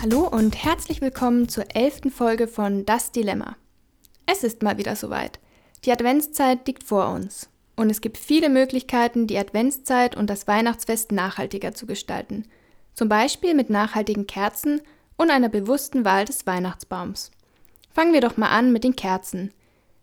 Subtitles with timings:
[0.00, 3.56] Hallo und herzlich willkommen zur elften Folge von Das Dilemma.
[4.24, 5.40] Es ist mal wieder soweit.
[5.84, 7.50] Die Adventszeit liegt vor uns.
[7.76, 12.46] Und es gibt viele Möglichkeiten, die Adventszeit und das Weihnachtsfest nachhaltiger zu gestalten.
[12.94, 14.80] Zum Beispiel mit nachhaltigen Kerzen
[15.18, 17.30] und einer bewussten Wahl des Weihnachtsbaums.
[17.92, 19.52] Fangen wir doch mal an mit den Kerzen.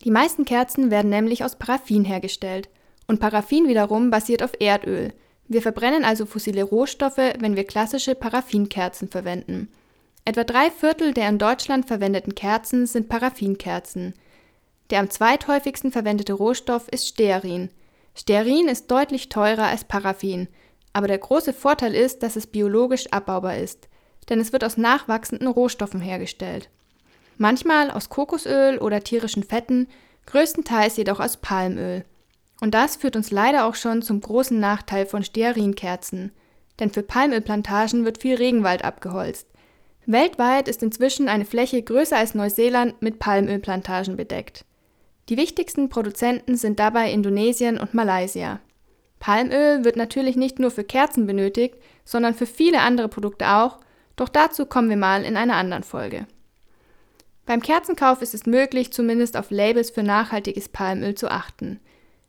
[0.03, 2.69] Die meisten Kerzen werden nämlich aus Paraffin hergestellt.
[3.07, 5.11] Und Paraffin wiederum basiert auf Erdöl.
[5.47, 9.69] Wir verbrennen also fossile Rohstoffe, wenn wir klassische Paraffinkerzen verwenden.
[10.25, 14.13] Etwa drei Viertel der in Deutschland verwendeten Kerzen sind Paraffinkerzen.
[14.89, 17.69] Der am zweithäufigsten verwendete Rohstoff ist Stearin.
[18.15, 20.47] Stearin ist deutlich teurer als Paraffin,
[20.93, 23.89] aber der große Vorteil ist, dass es biologisch abbaubar ist,
[24.29, 26.69] denn es wird aus nachwachsenden Rohstoffen hergestellt.
[27.37, 29.87] Manchmal aus Kokosöl oder tierischen Fetten,
[30.27, 32.05] größtenteils jedoch aus Palmöl.
[32.63, 36.31] Und das führt uns leider auch schon zum großen Nachteil von Stearinkerzen,
[36.79, 39.49] denn für Palmölplantagen wird viel Regenwald abgeholzt.
[40.05, 44.63] Weltweit ist inzwischen eine Fläche größer als Neuseeland mit Palmölplantagen bedeckt.
[45.27, 48.61] Die wichtigsten Produzenten sind dabei Indonesien und Malaysia.
[49.19, 51.75] Palmöl wird natürlich nicht nur für Kerzen benötigt,
[52.05, 53.79] sondern für viele andere Produkte auch,
[54.15, 56.27] doch dazu kommen wir mal in einer anderen Folge.
[57.45, 61.81] Beim Kerzenkauf ist es möglich, zumindest auf Labels für nachhaltiges Palmöl zu achten.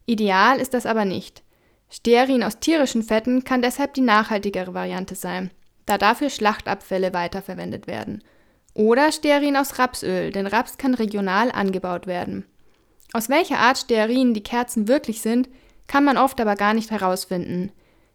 [0.06, 1.42] Ideal ist das aber nicht.
[1.90, 5.50] Stearin aus tierischen Fetten kann deshalb die nachhaltigere Variante sein,
[5.86, 8.22] da dafür Schlachtabfälle weiterverwendet werden.
[8.74, 12.44] Oder Stearin aus Rapsöl, denn Raps kann regional angebaut werden.
[13.12, 15.48] Aus welcher Art Stearin die Kerzen wirklich sind,
[15.86, 17.70] kann man oft aber gar nicht herausfinden.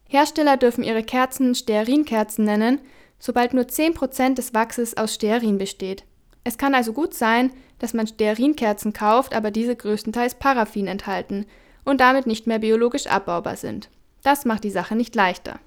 [0.08, 2.80] Hersteller dürfen ihre Kerzen Stearinkerzen nennen,
[3.18, 6.04] sobald nur 10% des Wachses aus Stearin besteht.
[6.44, 11.46] Es kann also gut sein, dass man Stearinkerzen kauft, aber diese größtenteils Paraffin enthalten
[11.84, 13.90] und damit nicht mehr biologisch abbaubar sind.
[14.22, 15.60] Das macht die Sache nicht leichter.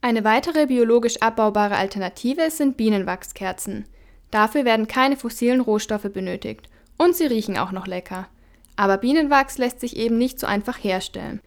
[0.00, 3.86] Eine weitere biologisch abbaubare Alternative sind Bienenwachskerzen.
[4.30, 8.28] Dafür werden keine fossilen Rohstoffe benötigt und sie riechen auch noch lecker.
[8.76, 11.40] Aber Bienenwachs lässt sich eben nicht so einfach herstellen.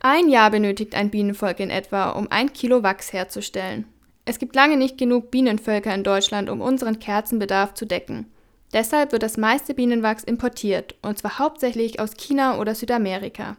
[0.00, 3.86] Ein Jahr benötigt ein Bienenvolk in etwa, um ein Kilo Wachs herzustellen.
[4.24, 8.26] Es gibt lange nicht genug Bienenvölker in Deutschland, um unseren Kerzenbedarf zu decken.
[8.72, 13.56] Deshalb wird das meiste Bienenwachs importiert, und zwar hauptsächlich aus China oder Südamerika.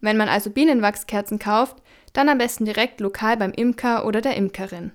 [0.00, 1.76] Wenn man also Bienenwachskerzen kauft,
[2.12, 4.92] dann am besten direkt lokal beim Imker oder der Imkerin.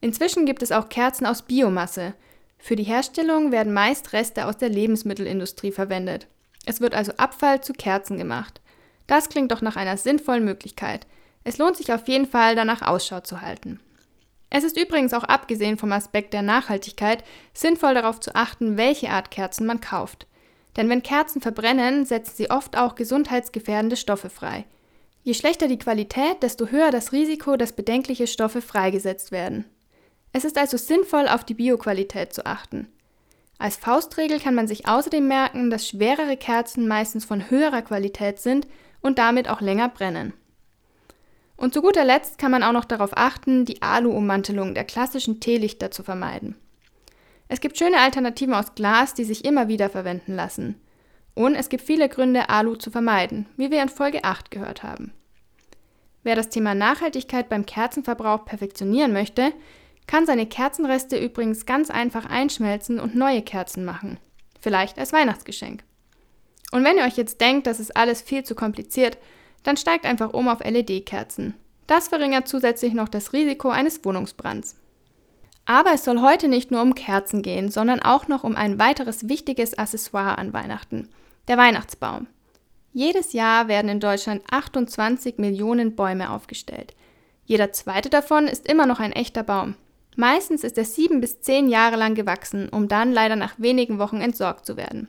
[0.00, 2.14] Inzwischen gibt es auch Kerzen aus Biomasse,
[2.62, 6.28] für die Herstellung werden meist Reste aus der Lebensmittelindustrie verwendet.
[6.64, 8.60] Es wird also Abfall zu Kerzen gemacht.
[9.08, 11.08] Das klingt doch nach einer sinnvollen Möglichkeit.
[11.42, 13.80] Es lohnt sich auf jeden Fall, danach Ausschau zu halten.
[14.54, 17.24] Es ist übrigens auch abgesehen vom Aspekt der Nachhaltigkeit
[17.54, 20.26] sinnvoll darauf zu achten, welche Art Kerzen man kauft.
[20.76, 24.66] Denn wenn Kerzen verbrennen, setzen sie oft auch gesundheitsgefährdende Stoffe frei.
[25.22, 29.64] Je schlechter die Qualität, desto höher das Risiko, dass bedenkliche Stoffe freigesetzt werden.
[30.34, 32.88] Es ist also sinnvoll, auf die Bioqualität zu achten.
[33.56, 38.68] Als Faustregel kann man sich außerdem merken, dass schwerere Kerzen meistens von höherer Qualität sind
[39.00, 40.34] und damit auch länger brennen.
[41.56, 45.90] Und zu guter Letzt kann man auch noch darauf achten, die Alu-Ummantelung der klassischen Teelichter
[45.90, 46.56] zu vermeiden.
[47.48, 50.80] Es gibt schöne Alternativen aus Glas, die sich immer wieder verwenden lassen.
[51.34, 55.12] Und es gibt viele Gründe, Alu zu vermeiden, wie wir in Folge 8 gehört haben.
[56.22, 59.52] Wer das Thema Nachhaltigkeit beim Kerzenverbrauch perfektionieren möchte,
[60.06, 64.18] kann seine Kerzenreste übrigens ganz einfach einschmelzen und neue Kerzen machen.
[64.60, 65.84] Vielleicht als Weihnachtsgeschenk.
[66.70, 69.18] Und wenn ihr euch jetzt denkt, das ist alles viel zu kompliziert,
[69.62, 71.54] dann steigt einfach um auf LED-Kerzen.
[71.86, 74.76] Das verringert zusätzlich noch das Risiko eines Wohnungsbrands.
[75.64, 79.28] Aber es soll heute nicht nur um Kerzen gehen, sondern auch noch um ein weiteres
[79.28, 81.08] wichtiges Accessoire an Weihnachten,
[81.48, 82.26] der Weihnachtsbaum.
[82.92, 86.94] Jedes Jahr werden in Deutschland 28 Millionen Bäume aufgestellt.
[87.44, 89.76] Jeder zweite davon ist immer noch ein echter Baum.
[90.16, 94.20] Meistens ist er sieben bis zehn Jahre lang gewachsen, um dann leider nach wenigen Wochen
[94.20, 95.08] entsorgt zu werden.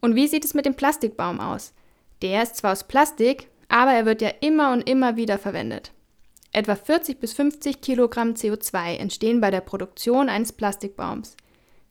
[0.00, 1.74] Und wie sieht es mit dem Plastikbaum aus?
[2.22, 5.92] Der ist zwar aus Plastik, aber er wird ja immer und immer wieder verwendet.
[6.52, 11.36] Etwa 40 bis 50 Kilogramm CO2 entstehen bei der Produktion eines Plastikbaums.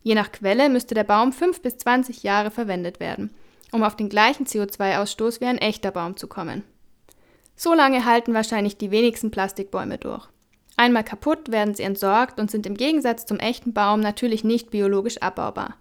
[0.04, 3.32] Je nach Quelle müsste der Baum 5 bis 20 Jahre verwendet werden,
[3.72, 6.64] um auf den gleichen CO2-Ausstoß wie ein echter Baum zu kommen.
[7.56, 10.28] So lange halten wahrscheinlich die wenigsten Plastikbäume durch.
[10.78, 15.18] Einmal kaputt werden sie entsorgt und sind im Gegensatz zum echten Baum natürlich nicht biologisch
[15.18, 15.76] abbaubar.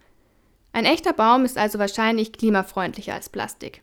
[0.72, 3.82] Ein echter Baum ist also wahrscheinlich klimafreundlicher als Plastik.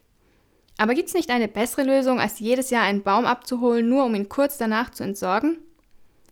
[0.78, 4.16] Aber gibt es nicht eine bessere Lösung, als jedes Jahr einen Baum abzuholen, nur um
[4.16, 5.58] ihn kurz danach zu entsorgen?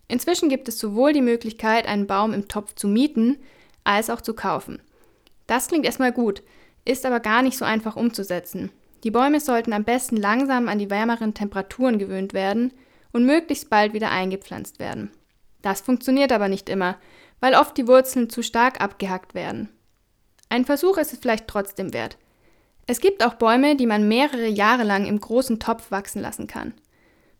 [0.07, 3.37] Inzwischen gibt es sowohl die Möglichkeit, einen Baum im Topf zu mieten,
[3.83, 4.81] als auch zu kaufen.
[5.47, 6.43] Das klingt erstmal gut,
[6.85, 8.71] ist aber gar nicht so einfach umzusetzen.
[9.03, 12.71] Die Bäume sollten am besten langsam an die wärmeren Temperaturen gewöhnt werden
[13.11, 15.11] und möglichst bald wieder eingepflanzt werden.
[15.61, 16.97] Das funktioniert aber nicht immer,
[17.39, 19.69] weil oft die Wurzeln zu stark abgehackt werden.
[20.49, 22.17] Ein Versuch ist es vielleicht trotzdem wert.
[22.87, 26.73] Es gibt auch Bäume, die man mehrere Jahre lang im großen Topf wachsen lassen kann.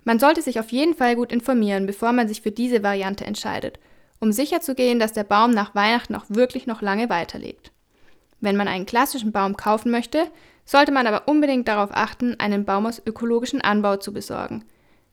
[0.03, 3.79] Man sollte sich auf jeden Fall gut informieren, bevor man sich für diese Variante entscheidet,
[4.19, 7.71] um sicherzugehen, dass der Baum nach Weihnachten auch wirklich noch lange weiterlebt.
[8.41, 10.27] Wenn man einen klassischen Baum kaufen möchte,
[10.65, 14.65] sollte man aber unbedingt darauf achten, einen Baum aus ökologischen Anbau zu besorgen.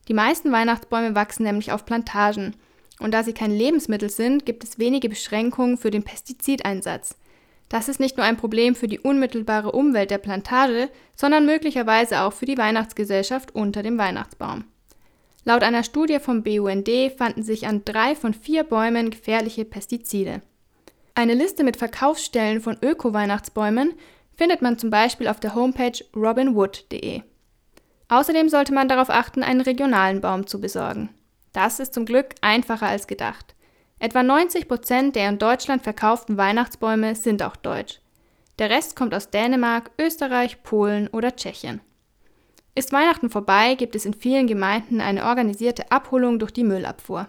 [0.09, 2.57] Die meisten Weihnachtsbäume wachsen nämlich auf Plantagen,
[3.01, 7.17] und da sie kein Lebensmittel sind, gibt es wenige Beschränkungen für den Pestizideinsatz.
[7.73, 12.35] Das ist nicht nur ein Problem für die unmittelbare Umwelt der Plantage, sondern möglicherweise auch
[12.35, 14.65] für die Weihnachtsgesellschaft unter dem Weihnachtsbaum.
[15.47, 20.43] Laut einer Studie vom BUND fanden sich an drei von vier Bäumen gefährliche Pestizide.
[21.15, 23.95] Eine Liste mit Verkaufsstellen von Öko-Weihnachtsbäumen
[24.37, 27.23] findet man zum Beispiel auf der Homepage robinwood.de.
[28.11, 31.09] Außerdem sollte man darauf achten, einen regionalen Baum zu besorgen.
[31.55, 33.55] Das ist zum Glück einfacher als gedacht.
[34.03, 38.01] Etwa 90 Prozent der in Deutschland verkauften Weihnachtsbäume sind auch deutsch.
[38.59, 41.81] Der Rest kommt aus Dänemark, Österreich, Polen oder Tschechien.
[42.75, 47.29] Ist Weihnachten vorbei, gibt es in vielen Gemeinden eine organisierte Abholung durch die Müllabfuhr.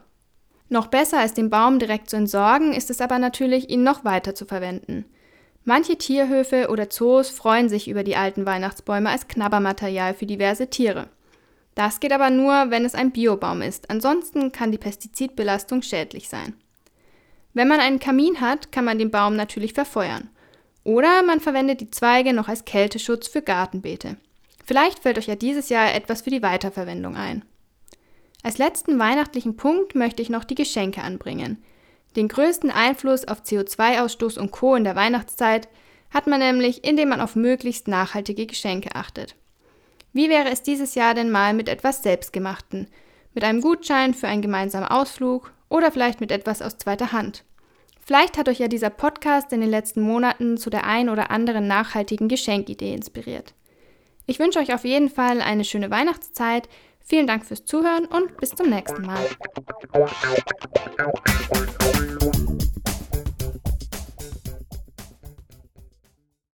[0.67, 4.33] Noch besser als den Baum direkt zu entsorgen, ist es aber natürlich, ihn noch weiter
[4.33, 5.05] zu verwenden.
[5.65, 11.07] Manche Tierhöfe oder Zoos freuen sich über die alten Weihnachtsbäume als Knabbermaterial für diverse Tiere.
[11.75, 16.53] Das geht aber nur, wenn es ein Biobaum ist, ansonsten kann die Pestizidbelastung schädlich sein.
[17.53, 20.29] Wenn man einen Kamin hat, kann man den Baum natürlich verfeuern.
[20.83, 24.17] Oder man verwendet die Zweige noch als Kälteschutz für Gartenbeete.
[24.65, 27.43] Vielleicht fällt euch ja dieses Jahr etwas für die Weiterverwendung ein.
[28.43, 31.63] Als letzten weihnachtlichen Punkt möchte ich noch die Geschenke anbringen.
[32.15, 34.75] Den größten Einfluss auf CO2-Ausstoß und Co.
[34.75, 35.67] in der Weihnachtszeit
[36.11, 39.35] hat man nämlich, indem man auf möglichst nachhaltige Geschenke achtet.
[40.13, 42.87] Wie wäre es dieses Jahr denn mal mit etwas Selbstgemachten?
[43.33, 47.43] Mit einem Gutschein für einen gemeinsamen Ausflug oder vielleicht mit etwas aus zweiter Hand.
[48.05, 51.67] Vielleicht hat euch ja dieser Podcast in den letzten Monaten zu der ein oder anderen
[51.67, 53.55] nachhaltigen Geschenkidee inspiriert.
[54.27, 56.69] Ich wünsche euch auf jeden Fall eine schöne Weihnachtszeit.
[56.99, 59.27] Vielen Dank fürs Zuhören und bis zum nächsten Mal.